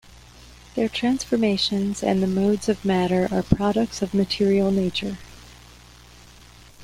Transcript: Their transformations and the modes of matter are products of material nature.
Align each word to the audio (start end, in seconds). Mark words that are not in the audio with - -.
Their 0.73 0.89
transformations 0.89 2.01
and 2.01 2.23
the 2.23 2.27
modes 2.27 2.67
of 2.67 2.83
matter 2.83 3.27
are 3.31 3.43
products 3.43 4.01
of 4.01 4.15
material 4.15 4.71
nature. 4.71 5.19